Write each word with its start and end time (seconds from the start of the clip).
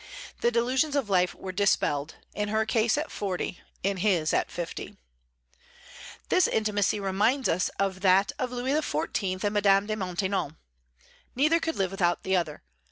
The 0.39 0.49
delusions 0.49 0.95
of 0.95 1.11
life 1.11 1.35
were 1.35 1.51
dispelled, 1.51 2.15
in 2.33 2.49
her 2.49 2.65
case, 2.65 2.97
at 2.97 3.11
forty; 3.11 3.61
in 3.83 3.97
his, 3.97 4.33
at 4.33 4.49
fifty. 4.49 4.97
This 6.29 6.47
intimacy 6.47 6.99
reminds 6.99 7.47
us 7.47 7.69
of 7.77 8.01
that 8.01 8.31
of 8.39 8.51
Louis 8.51 8.71
XIV. 8.71 9.43
and 9.43 9.53
Madame 9.53 9.85
de 9.85 9.95
Maintenon. 9.95 10.57
Neither 11.35 11.59
could 11.59 11.75
live 11.75 11.91
without 11.91 12.23
the 12.23 12.35
other. 12.35 12.63